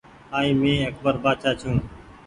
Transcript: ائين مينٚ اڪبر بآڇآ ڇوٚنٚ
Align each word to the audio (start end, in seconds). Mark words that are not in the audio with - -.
ائين 0.37 0.55
مينٚ 0.63 0.87
اڪبر 0.89 1.15
بآڇآ 1.23 1.51
ڇوٚنٚ 1.59 1.83